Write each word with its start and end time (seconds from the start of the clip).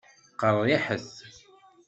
Qeṛṛiḥet. 0.39 1.07